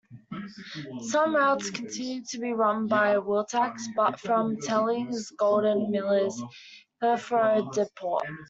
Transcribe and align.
Some 1.09 1.35
routes 1.35 1.69
continued 1.69 2.25
to 2.29 2.39
be 2.39 2.53
run 2.53 2.87
by 2.87 3.17
Wiltax, 3.17 3.81
but 3.95 4.19
from 4.19 4.57
Tellings-Golden 4.59 5.91
Miller's 5.91 6.41
Heathrow 7.03 7.71
depot. 7.71 8.17